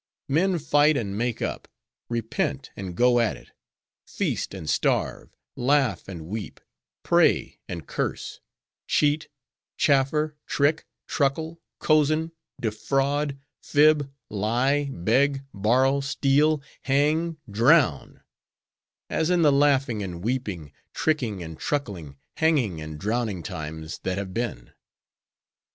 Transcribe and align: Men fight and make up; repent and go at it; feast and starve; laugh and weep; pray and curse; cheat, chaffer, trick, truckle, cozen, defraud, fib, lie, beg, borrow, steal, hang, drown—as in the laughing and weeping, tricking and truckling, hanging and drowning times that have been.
Men 0.27 0.57
fight 0.57 0.97
and 0.97 1.15
make 1.15 1.43
up; 1.43 1.67
repent 2.09 2.71
and 2.75 2.95
go 2.97 3.19
at 3.19 3.37
it; 3.37 3.51
feast 4.03 4.55
and 4.55 4.67
starve; 4.67 5.35
laugh 5.55 6.07
and 6.07 6.25
weep; 6.25 6.59
pray 7.03 7.59
and 7.69 7.85
curse; 7.85 8.39
cheat, 8.87 9.27
chaffer, 9.77 10.35
trick, 10.47 10.87
truckle, 11.05 11.61
cozen, 11.77 12.31
defraud, 12.59 13.37
fib, 13.61 14.11
lie, 14.27 14.89
beg, 14.91 15.43
borrow, 15.53 15.99
steal, 15.99 16.63
hang, 16.85 17.37
drown—as 17.47 19.29
in 19.29 19.43
the 19.43 19.51
laughing 19.53 20.01
and 20.01 20.23
weeping, 20.23 20.71
tricking 20.95 21.43
and 21.43 21.59
truckling, 21.59 22.17
hanging 22.37 22.81
and 22.81 22.97
drowning 22.99 23.43
times 23.43 23.99
that 23.99 24.17
have 24.17 24.33
been. 24.33 24.71